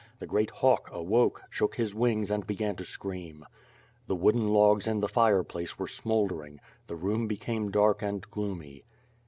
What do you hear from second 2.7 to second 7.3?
to scream. The wooden logs in the fireplace were smouldering. The room